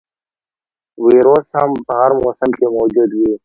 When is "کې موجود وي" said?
2.57-3.33